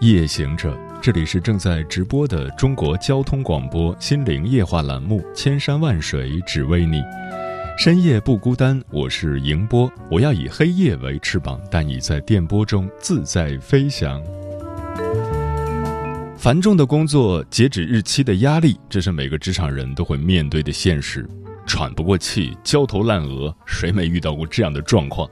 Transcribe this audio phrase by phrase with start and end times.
[0.00, 6.98] 夜行者，这里是正在直播的中国交通广播心灵夜话栏目《千山万水只为你》，
[7.76, 14.22] 深夜不孤单，我是迎波，我要以黑夜为翅膀，带你在电波中自在飞翔。
[16.36, 21.28] 繁重的工作、截止日期的压力，这是每个职场人都会面对的现实，
[21.66, 25.28] 喘不过气、焦头烂额，谁没遇到过这样的状况？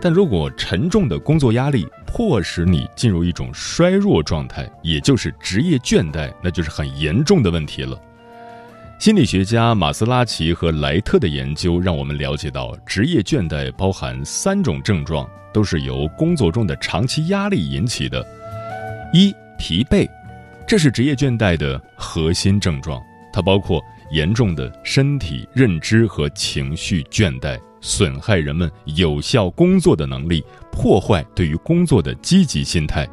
[0.00, 8.00] 但如果沉重的工作压力迫使你进入一种衰弱状态，也就是职业倦怠，那就是很严重的问题了。
[9.00, 18.24] 心理学家马斯拉奇和莱特的研究让我们了解到，职业倦怠包含三种症状，都是由工作中的长期压力引起的。
[19.12, 20.08] 一、疲惫，
[20.66, 23.02] 这是职业倦怠的核心症状，
[23.32, 27.58] 它包括严重的身体、认知和情绪倦怠。
[27.80, 33.08] 损害人们有效工作的能力，破坏对于工作的积极心态。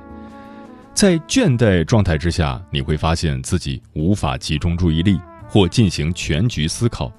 [0.93, 7.11] 在倦怠状态之下，你会发现自己无法集中注意力或进行全局思考，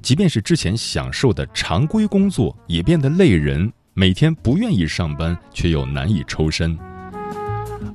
[0.00, 6.78] 即便是之前享受的常规工作也变得累人，每天不愿意上班却又难以抽身。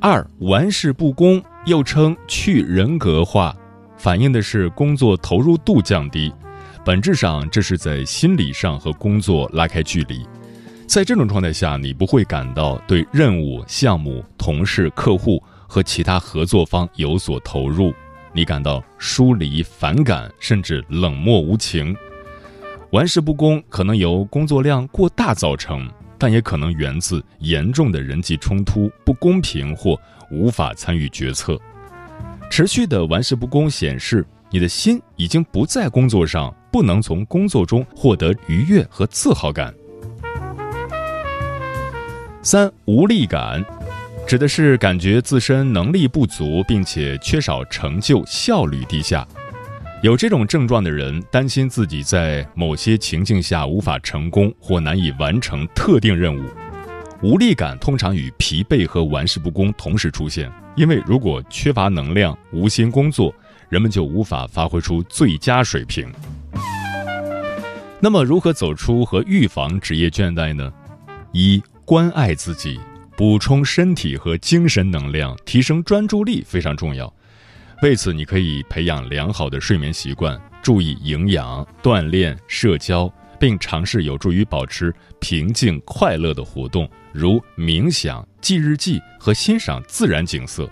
[0.02, 3.56] 二玩世不恭，又称去人格化，
[3.98, 6.32] 反映的是工作投入度降低。
[6.86, 10.26] 本质上，这是在心理上和工作拉开距离。
[10.88, 17.94] 在这种状态下，你不会感到对任务、项目、同事、客户和其他合作方有所投入，
[18.34, 21.96] 你感到疏离、反感，甚至冷漠无情。
[22.92, 25.88] 玩世不恭可能由工作量过大造成，
[26.18, 30.00] 但也可能源自严重的人际冲突、不公平或
[30.32, 31.60] 无法参与决策。
[32.50, 36.52] 持续的玩世不恭显示，你的心已经不在工作上。
[36.72, 39.74] 不能从工作中获得愉悦和自豪感。
[42.42, 43.64] 三无力感，
[44.26, 49.28] 指的是感觉自身能力不足，并且缺少成就，效率低下。
[50.02, 56.50] 有这种症状的人担心自己在某些情境下无法成功或难以完成特定任务。
[57.22, 63.36] 无力感通常与疲惫和玩世不恭同时出现，因为如果缺乏能量、无心工作，
[63.68, 66.10] 人们就无法发挥出最佳水平。
[68.02, 70.72] 那么，如何走出和预防职业倦怠呢？
[71.34, 72.80] 一、关爱自己，
[73.18, 77.14] 补充身体和精神能量，提升专注力非常重要。
[77.82, 90.70] 为此，你可以培养良好的睡眠习惯，注意营养、锻炼、社交，并尝试有助于保持平静、快乐的活动，如冥想、记日记和欣赏自然景色。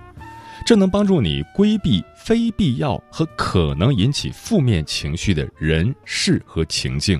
[0.67, 2.03] 这能帮助你规避。
[2.17, 7.17] 非必要和可能引起负面情绪的人事和情境，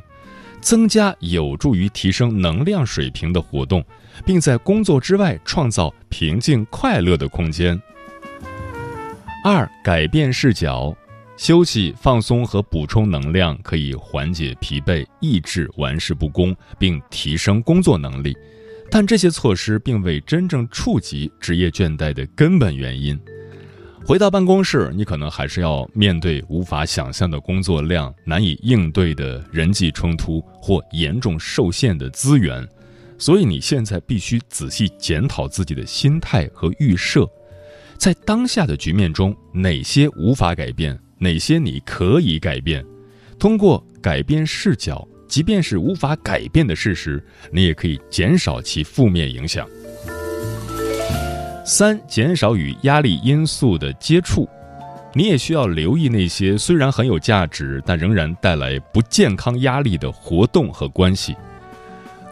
[0.60, 3.82] 增加有助于提升能量水平的活动，
[4.26, 7.82] 并在工作之外创造平静快乐的空间。
[9.46, 10.94] 二、改变视角，
[11.38, 18.36] 休息、放松和补充能量可以缓解疲惫、抑制玩世不恭，并提升工作能力，
[18.92, 23.18] 但这些措施并未真正触及职业倦怠的根本原因。
[24.08, 32.66] 回到办公室，你可能还是要面对无法想象的工作量、难以应对的人际冲突或严重受限的资源，
[33.18, 37.30] 所以你现在必须仔细检讨自己的心态和预设，
[37.98, 42.82] 在当下的局面中，哪些无法改变，哪些你可以改变。
[43.38, 49.68] 通过改变视角，即便是无法改变的事实，你也可以减少其负面影响。
[51.70, 54.48] 三、减少与压力因素的接触，
[55.14, 61.36] 你也需要留意那些虽然很有价值，但仍然带来不健康压力的活动和关系。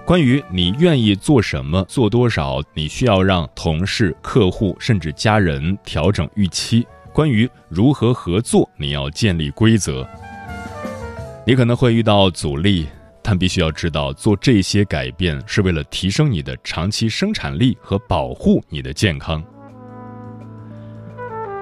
[0.06, 6.88] 关于你愿意做什么、做多少，你需要让同事、客户甚至家人调整预期。
[7.12, 10.08] 关于如何合作，你要建立规则。
[11.46, 12.88] 你可能会遇到阻力。
[13.28, 19.44] 但必须要知道，做这些改变是为了提升你的长期生产力和保护你的健康。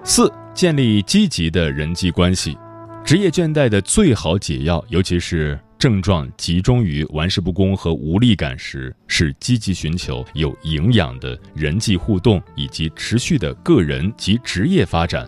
[0.03, 2.57] 四、建立积极的人际关系，
[3.05, 15.25] 职业倦怠的最好解药，尤其是症状集中于玩世不恭和无力感时，是积极寻求有营养的人际互动以及持续的个人及职业发展。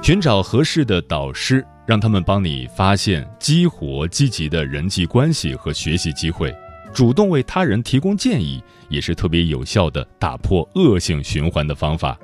[0.00, 6.54] 寻找合适的导师，让他们帮你发现、激活积极的人际关系和学习机会。
[6.92, 12.16] 主动为他人提供建议，也是特别有效的打破恶性循环的方法。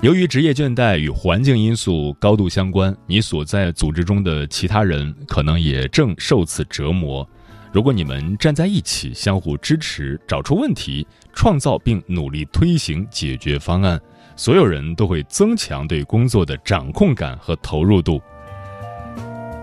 [0.00, 7.28] 由于职业倦怠与环境因素高度相关，你所在组织中的其他人可能也正受此折磨。
[7.72, 14.00] 如果你们站在一起，相互支持，找出问题，创造并努力推行解决方案，
[14.36, 18.20] 所有人都会增强对工作的掌控感和投入度。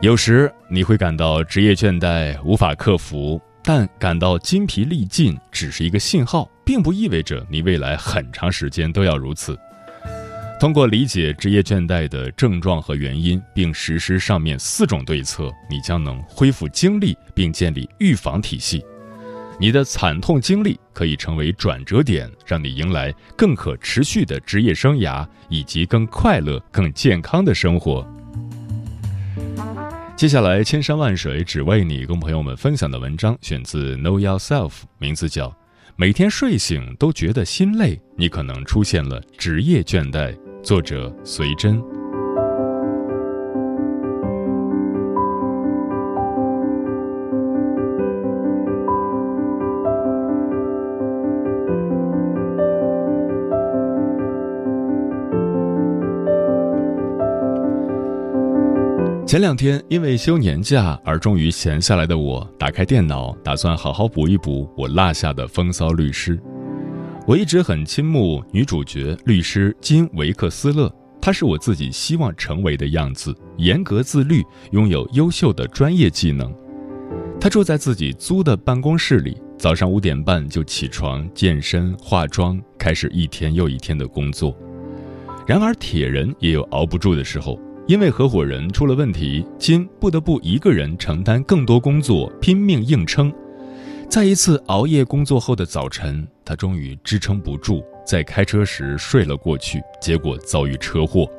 [0.02, 9.58] 有时你会感到职业倦怠无法克服，但感到筋疲力尽只是一个信号，并不意味着你未来很长时间都要如此。
[10.60, 18.84] 通过理解职业倦怠的症状和原因，并实施上面四种对策，你将能恢复精力并建立预防体系。
[19.62, 28.04] 你的惨痛经历可以成为转折点，让你迎来更可持续的职业生涯以及更快乐、更健康的生活。
[30.16, 35.50] 接下来，千山万水只为你，跟朋友们分享的文章选自 Know Yourself，名字叫
[35.96, 40.36] 《每天睡醒都觉得心累》，你可能出现了职业倦怠。
[40.64, 41.80] 作者：随真。
[59.32, 66.36] 前两天因为休年假而终于闲下来的我，打开电脑，打算好好补一补我落下的《风骚律师》。
[67.26, 76.54] 我一直很倾慕女主角律师金维克斯勒，她是我自己希望成为的样子：严格自律，拥有优秀的专业技能。
[77.40, 84.54] 她住在自己租的办公室里，早上五点半就起床健身、化妆，开始一天又一天的工作。
[85.48, 87.58] 然而，铁人也有熬不住的时候。
[87.92, 93.30] 因为合伙人出了问题，金不得不一个人承担更多工作，拼命硬撑。
[94.10, 101.30] 在一次熬夜工作后的早晨，他终于支撑不住，在开车时睡了过去，结果遭遇车祸。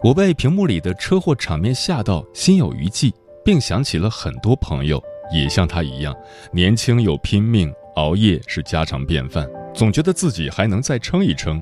[0.00, 3.12] 我被屏幕里的车祸场面吓到，心有余悸，
[3.44, 5.02] 并想起了很多朋友
[5.34, 6.14] 也像他一样，
[6.52, 9.44] 年轻又拼命，熬夜是家常便饭，
[9.74, 11.60] 总觉得自己还能再撑一撑，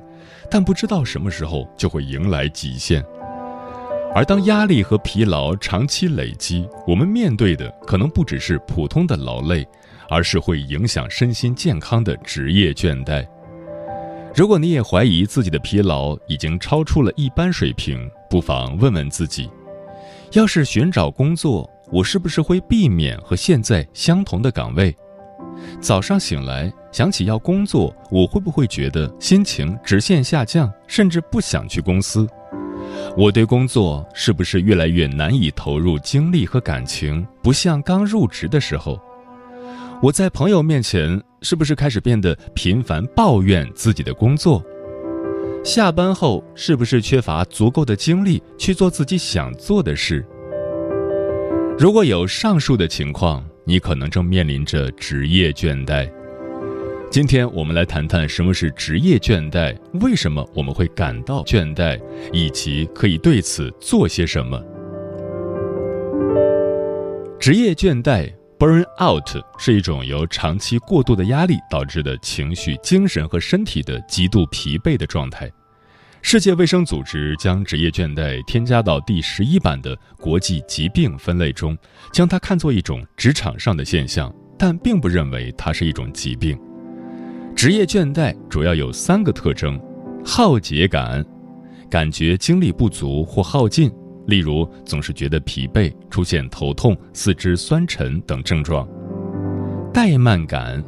[0.51, 3.03] 但不知道什么时候就会迎来极限。
[4.17, 9.63] 而当压力和疲劳长期累积，我们面对的可能不只是普通的劳累，
[10.09, 13.29] 而是会影响身心健康的职业倦怠。
[14.35, 19.51] 如果你也怀疑自己的疲劳已经超出了一般水平，不妨问问自己：
[20.33, 24.97] 要是寻找工作，我是不是会避免和现在相同的岗位？
[25.79, 32.27] 早上醒来想起要工作，我会不会觉得心情直线下降，甚至不想去公司？
[33.15, 37.27] 我对工作是不是越来越难以投入精力和感情？
[37.43, 38.99] 不像刚入职的时候。
[40.03, 44.63] 我在朋友面前是不是开始变得频繁抱怨自己的工作？
[45.65, 50.25] 下班后是不是缺乏足够的精力去做自己想做的事？
[51.79, 56.09] 如果有上述的情况，你可能正面临着职业倦怠。
[57.09, 61.99] 今天我们来谈谈什么是职业倦怠，为什么我们会感到倦怠，
[62.33, 64.63] 以及可以对此做些什么。
[67.41, 75.51] 职业倦怠 （burn out） 是一种由长期过度的压力导致的情绪、精神和身体的极度疲惫的状态。
[76.21, 81.79] 世界卫生组织将职业倦怠添加到第十一版的国际疾病分类中，
[82.13, 86.59] 将它看作一种职场上的现象，但并不认为它是一种疾病。
[87.57, 89.81] 职业倦怠主要有三个特征：
[90.23, 91.25] 耗竭感，
[91.89, 93.91] 感觉精力不足或耗尽，
[94.27, 98.87] 例如总是觉得疲惫、出现头痛、四肢酸沉等症状；
[99.91, 100.85] 怠慢感，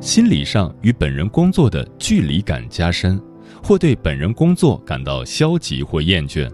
[0.00, 3.20] 心理上与本人工作的距离感加深，
[3.60, 6.48] 或对本人工作感到消极或厌倦，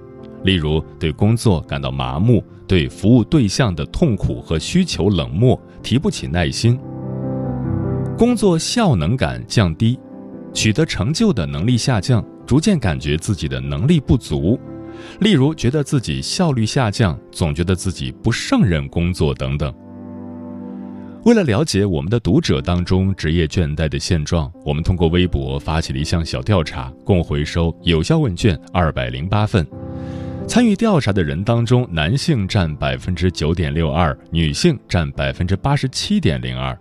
[0.45, 6.81] 例如对工作感到麻木，对服务对象的痛苦和需求冷漠，提不起耐心。
[8.19, 9.97] 工作效能感降低，
[10.53, 14.59] 取得成就的能力下降，逐渐感觉自己的能力不足，
[15.21, 19.73] 例如觉得自己效率下降，总觉得自己不胜任工作等等。
[21.27, 29.65] 为了了解我们的读者当中职业倦怠的现状，我们通过微博发起了一项小调查，共回收有效问卷二百零八份。
[30.49, 36.77] 参与调查的人当中，男性占百分之九点六二，女性占百分之八十七点零二。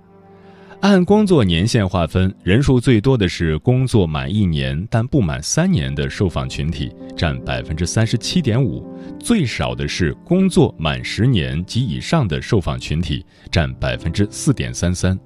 [0.81, 8.83] 按工作年限划分，人数最多的是工作满一年但不满三年的受访群体，占百分之三十七点五；
[9.19, 15.17] 最少的是工作满十年及以上的受访群体，占百分之四点三三。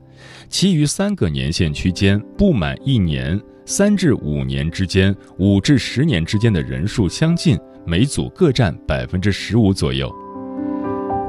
[0.48, 10.10] 其余三个年限区间不满一年、三至五年之间、五至十年之间的人数相近，每组各占百分之十五左右。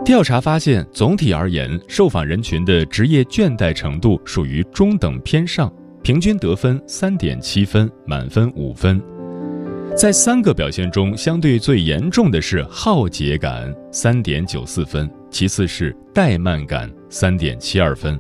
[0.04, 9.00] 调查发现，总体而言，受访人群的职业倦怠程度属于中等偏上，平均得分三点七分，满分五分。
[9.96, 18.18] 在三个表现中，相对最严重的是耗竭感，三点九四分；其次是怠慢感，三点七二分；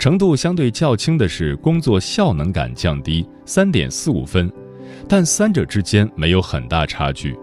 [0.00, 4.50] 程度相对较轻的是工作效能感降低，三点四五分。
[5.06, 7.36] 但三者之间没有很大差距。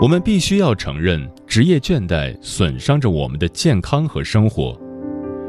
[0.00, 4.80] 我们必须要承认，职业倦怠损伤着我们的健康和生活。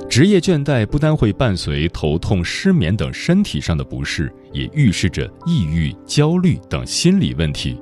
[0.09, 7.79] 职业倦怠不单会伴随头痛、失眠等身体上的不适，也预示着抑郁、焦虑等心理问题。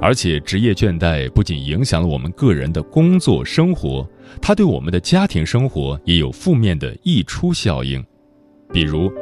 [0.00, 4.08] 而且，职业倦怠不仅影响了我们个人的工作生活，
[4.40, 8.00] 它对我们的家庭生活也有负面的溢出效应，
[8.72, 9.12] 比如。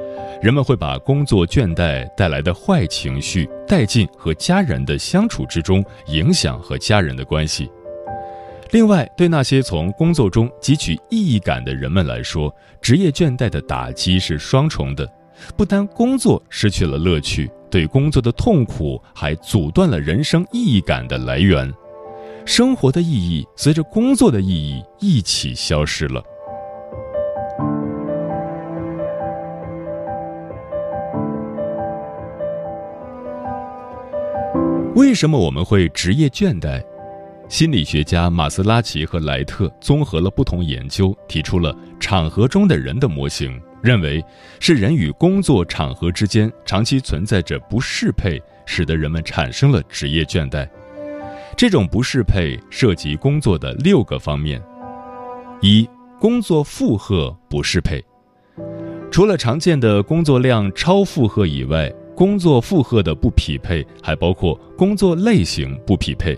[0.43, 7.71] 人们会把工作倦怠带来的坏情绪带进和家人的相处之中，影响和家人的关系。
[8.73, 12.51] 另外，对那些从工作中汲取意义感的人们来说，
[12.81, 15.07] 职业倦怠的打击是双重的：
[15.59, 21.71] 不单工作失去了乐趣，对工作的痛苦还阻断了人生意义感的来源，
[22.47, 26.23] 生活的意义随着工作的意义一起消失了。
[34.95, 36.83] 为什么我们会职业倦怠？
[37.53, 44.25] 心理学家马斯拉奇和莱特综合了不同研究，提出了场合中的人的模型，认为
[44.59, 50.67] 是人与工作场合之间长期存在着不适配，使得人们产生了职业倦怠。
[51.55, 54.59] 这种不适配涉及工作的六个方面：
[55.61, 55.87] 一、
[56.19, 58.03] 工作负荷不适配。
[59.11, 66.35] 除了常见的工作量超负荷以外，工作负荷的不匹配还包括工作类型不匹配，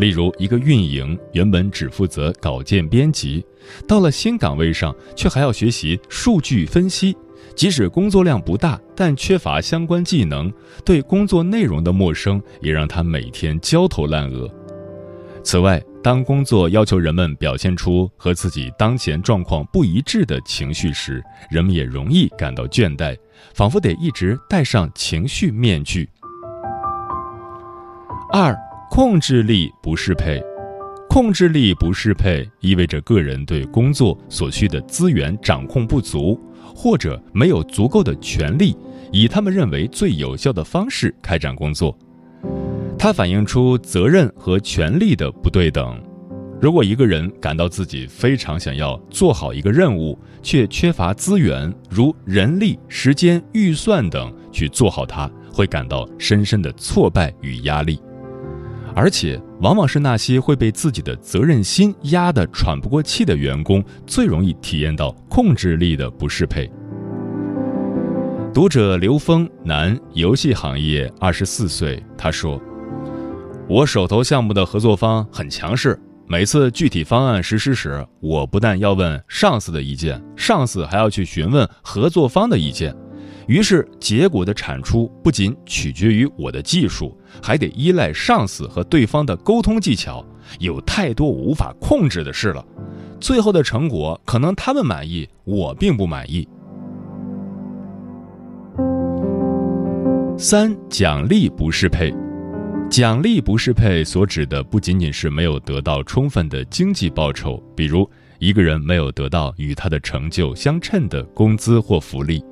[0.00, 3.44] 例如一个运营原本只负责稿件编辑，
[3.86, 7.14] 到了新岗位上却还要学习数据分析，
[7.54, 10.50] 即使工作量不大，但缺乏相关技能，
[10.86, 14.50] 对工作内容的陌生也让他每天焦头烂额。
[15.44, 23.14] 此外，当工作要求人们表现出和自己当前状况不一致的情绪时，人们也容易感到倦怠。
[23.54, 26.08] 仿佛得一直戴上情绪面具。
[28.32, 28.54] 二、
[28.92, 30.42] 控制力不适配，
[31.08, 36.36] 控制力不适配意味着个人对工作所需的资源掌控不足，
[36.74, 38.76] 或者没有足够的权利，
[39.12, 41.96] 以他们认为最有效的方式开展工作。
[42.98, 45.96] 它反映出责任和权利的不对等。
[46.60, 58.00] 如果一个人感到自己非常想要做好一个任务，却缺乏资源，如人力、时间、预算等去做好它，会感到深深的挫败与压力。
[58.94, 66.70] 而且，往往是那些会被自己的责任心压得喘不过气的员工，最容易体验到控制力的不适配。
[68.52, 72.02] 读者刘峰，男，游戏行业，二十四岁。
[72.18, 72.60] 他说
[73.68, 82.94] ：“我手头项目的合作方很强势。”每次具体方案实施时，我不但要问上司的意见，上司还要去询问合作方的意见，
[83.46, 90.24] 于是结果的产出不仅取决于我的技术，还得依赖上司和对方的沟通技巧。
[90.58, 92.64] 有太多无法控制的事了，
[93.20, 96.48] 最后的成果可能他们满意，我并不满意。
[100.36, 102.12] 三奖励不适配。
[102.90, 108.08] 奖励不适配所指的不仅仅是没有得到充分的经济报酬，比如
[108.40, 112.42] 一个人没有得到与他的成就相称的工资或福利，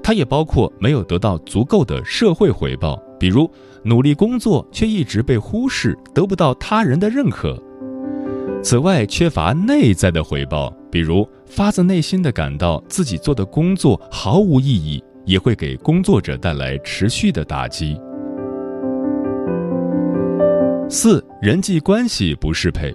[0.00, 3.50] 它也包括没有得到足够的社会回报，比如
[3.82, 7.60] 努力工作却一直被忽视，得不到他人的认可。
[8.62, 17.98] 此外，缺乏内在的回报，比如发自内心的感到自己做的工作毫无意义，也会给工作者带来持续的打击。
[20.88, 22.94] 四人际关系不适配，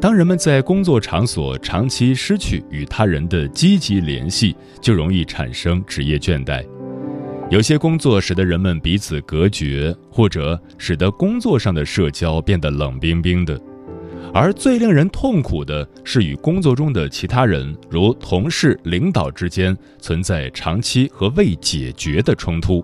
[0.00, 6.66] 当人们在工作场所长期失去与他人的积极联系，就容易产生职业倦怠。
[7.50, 13.60] 有些工作使得人们彼此隔绝，或者使得工作上的社交变得冷冰冰的。
[14.32, 22.82] 而最令人痛苦的是，与工作中的其他人，如同事、领导之间存在长期和未解决的冲突。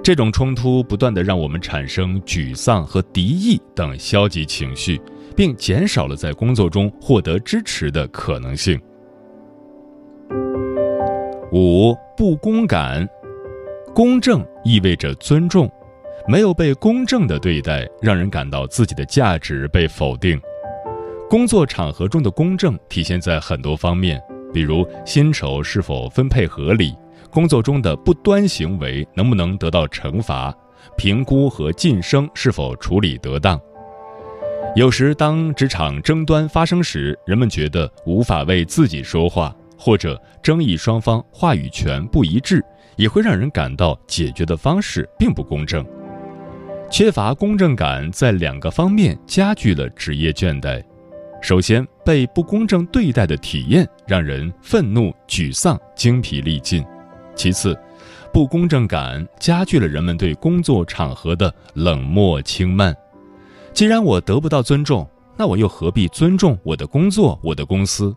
[0.00, 5.00] 这种冲突不断的让我们产生沮丧和敌意等消极情绪，
[5.36, 8.80] 并减少了在工作中获得支持的可能性。
[11.52, 13.08] 五不公感。
[13.92, 15.68] 公正意味着尊重，
[16.28, 20.40] 没有被公正的对待，让人感到自己的价值被否定。
[21.28, 24.22] 工作场合中的公正体现在很多方面，
[24.52, 26.94] 比如薪酬是否分配合理，
[27.32, 30.54] 工作中的不端行为能不能得到惩罚，
[30.96, 33.60] 评估和晋升是否处理得当。
[34.76, 42.64] 有时，当职场争端发生时，人们觉得无法为自己说话，或者争议双方话语权不一致。
[42.96, 45.82] 也会让人感到解决的方式并不公正，
[46.90, 50.84] 缺乏公正感在两个方面加剧了职业倦怠。
[51.40, 56.82] 首先，被不公正对待的体验让人愤怒、沮丧、精疲力尽；
[57.34, 57.74] 其次，
[58.34, 62.94] 不公正感加剧了人们对工作场合的冷漠轻慢。
[63.72, 68.14] 既然我得不到尊重，那我又何必尊重我的工作、我的公司？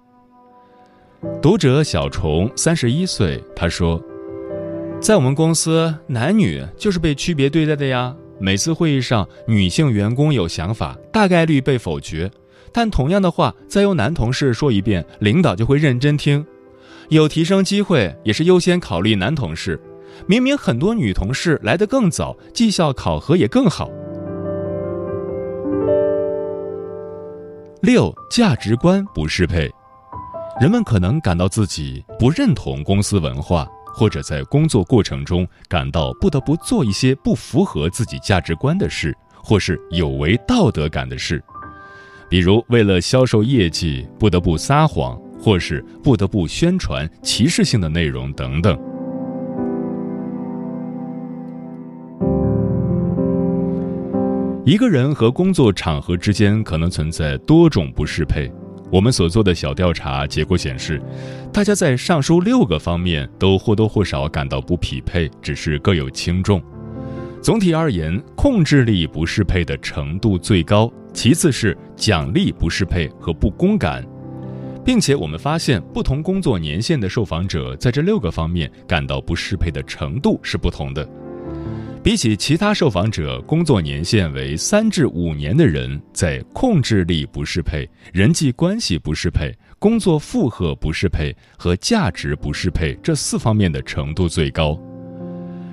[1.41, 4.01] 读者小虫三十一岁，他说。
[4.99, 8.15] 在我们公司，男女就是被区别对待的呀。
[8.39, 12.27] 每次会议上，女性员工有想法，大概率被否决；
[12.71, 16.45] 但同样的话，再由男同事说一遍，领导就会认真听。
[17.09, 19.79] 有提升机会，也是优先考虑男同事。
[20.25, 23.89] 明明很多女同事来得更早，绩效考核也更好。
[27.81, 29.69] 六价值观不适配，
[30.59, 33.67] 人们可能感到自己不认同公司文化。
[33.95, 41.39] 或者在工作过程中感到不得不做一些不符合自己价值观的事，或是有违道德感的事，
[42.27, 48.75] 比如为了销售业绩不得不撒谎，或是不得不宣传歧视性的内容等等。
[54.65, 58.49] 一个人和工作场合之间可能存在多种不适配。
[58.89, 61.01] 我们所做的小调查结果显示，
[61.51, 66.63] 大家在上述六个方面都或多或少感到不匹配，只是各有轻重。
[67.41, 74.01] 总体而言，控制力不适配的程度最高，其次是奖励不适配和不公感，
[74.85, 81.05] 并且我们发现，不同工作年限的受访者在这六个方面感到不适配的程度是不同的。
[82.03, 94.77] 比起其他受访者，工作年限为三至五年的人，在控制力不适配、人际关系不适配、工作负荷不适配和价值不适配这四方面的程度最高。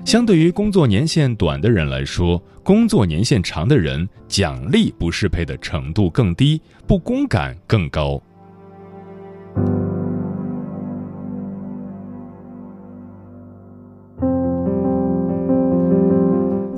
[0.05, 8.19] 相对于工作年限短的人来说，工作年限长的人奖励不适配的程度更低，不公感更高。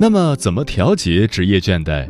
[0.04, 2.06] 那么，怎么调节职业倦怠？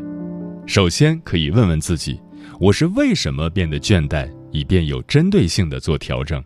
[0.67, 2.21] 首先可以问问自己：
[2.59, 4.29] 我是为什么变得倦怠？
[4.51, 6.43] 以便有针对性的做调整。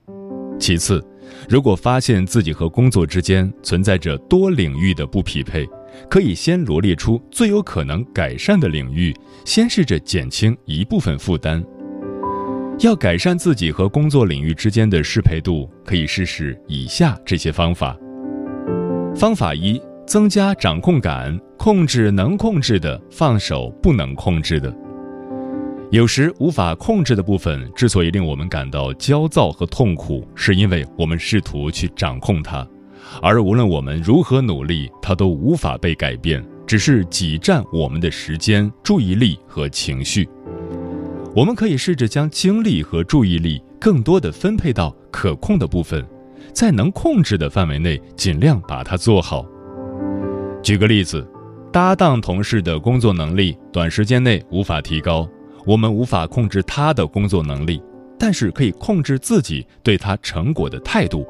[0.61, 1.02] 其次，
[1.48, 5.66] 如果发现自己和工作之间存在着多领域的不匹配，
[6.11, 11.64] 可以先罗列出最有可能改善的领域，先试着减轻一部分负担。
[12.80, 17.96] 要改善自己和工作领域之间的适配度，可以试试以下这些方法。
[19.16, 19.80] 方法一。
[20.09, 24.75] 增加掌控感，控制能控制的，放手不能控制的。
[25.90, 32.66] 有时无法控制的部分之所以令我们感到焦躁和痛苦，是因为我们试图去掌控它，
[33.21, 40.27] 而无论我们如何努力，它都无法被改变，只是挤占我们的时间、注意力和情绪。
[41.37, 46.03] 我们可以试着将精力和注意力更多的分配到可控的部分，
[46.55, 49.44] 在能控制的范围内，尽量把它做好。
[50.62, 51.27] 举个例子，
[51.73, 55.27] 搭档同事的工作能力短时间内无法提高，
[55.64, 57.83] 我们无法控制他的工作能力，
[58.18, 61.27] 但是可以控制自己对他成果的态度，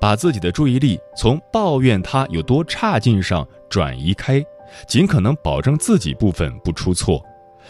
[0.00, 4.44] 把自己的注意力从抱怨他有多差劲上转移开，
[4.88, 7.22] 尽可能保证自己部分不出错，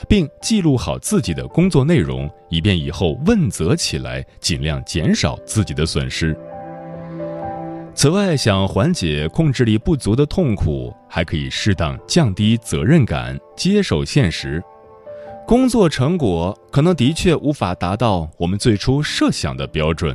[0.08, 6.34] 并记录好自己的工作内容，以便以后问责起来尽量减少自己的损失。
[7.94, 14.62] 此外，想缓解控制力不足的痛苦，还可以适当降低责任感，接受现实。
[15.46, 20.14] 工作成果可能的确无法达到我们最初设想的标准。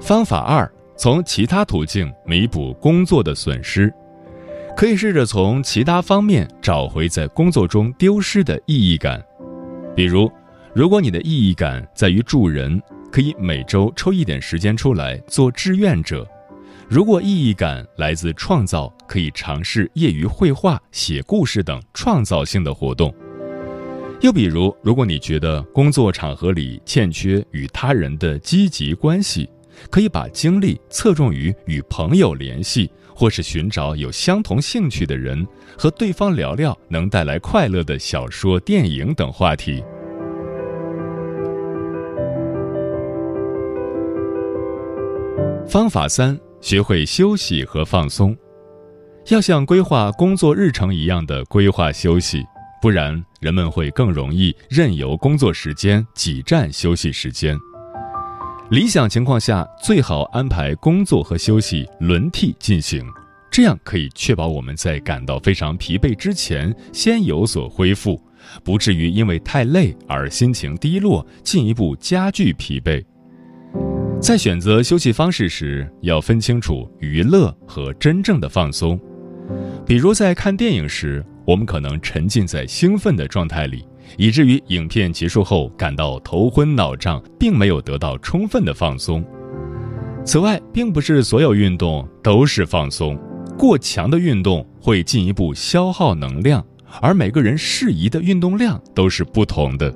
[0.00, 3.92] 方法二：从其他途径弥补工作的损失，
[4.76, 9.22] 可以试着从其他方面找回在工作中丢失的意义感。
[9.94, 10.30] 比如，
[10.76, 12.78] 如果你的意义感在于助人，
[13.10, 16.22] 可以每周抽一点时间出来做志愿者；
[16.86, 23.10] 如果意义感来自创造，可以尝试业余绘画、写故事等创造性的活动。
[24.20, 29.48] 又比如，如果你觉得工作场合里欠缺与他人的积极关系，
[29.88, 35.46] 可以把精力侧重于与朋友联系，或是寻找有相同兴趣的人，
[35.78, 39.82] 和对方聊聊能带来快乐的小说、电影等话题。
[45.68, 48.36] 方法三：学会休息和放松，
[49.30, 52.44] 要像规划工作日程一样的规划休息。
[52.80, 57.58] 不然，人们会更容易任由工作时间挤占休息时间。
[58.70, 63.04] 理想情况下，最好安排工作和休息轮替进行，
[63.50, 68.22] 这样可以确保我们在感到非常疲惫之前先有所恢复，
[68.62, 73.04] 不至于因为太累而心情低落，进一步加剧疲惫。
[74.26, 78.98] 在选择休息方式时，要分清楚娱乐和真正的放松。
[79.86, 81.24] 比如在看电影时。
[81.46, 83.86] 我们可能沉浸在兴奋的状态里，
[84.18, 89.24] 以至于影片结束后感到头昏脑胀，并没有得到充分的放松。
[90.24, 93.16] 此外，并不是所有运动都是放松，
[93.56, 96.66] 过强的运动会进一步消耗能量，
[97.00, 99.94] 而每个人适宜的运动量都是不同的。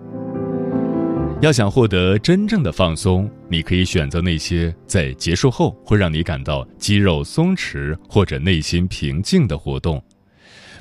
[1.41, 10.03] 要想获得真正的放松，你可以选择那些在结束后会让你感到肌肉松弛或者内心平静的活动。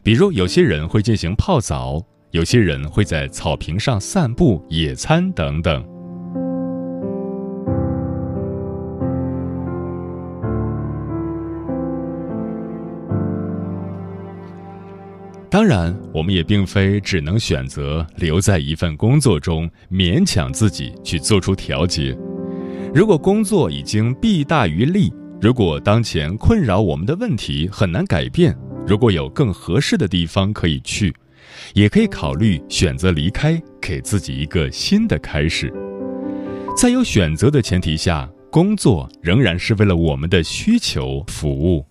[0.04, 5.82] 比如，有些人会进行泡澡，有些人会在草坪上散步、野餐等等。
[15.52, 22.16] 当然，我们也并非只能选择留在一份工作中，勉强自己去做出调节。
[22.94, 31.12] 如果工作已经弊大于利，如果当前困扰我们的问题很难改变，如果有更合适的地方可以去，
[31.74, 35.74] 也可以考虑选择离开，给自己一个新的开始。
[36.78, 41.84] 在有选择的前提下，工作仍然是为了我们的需求服务。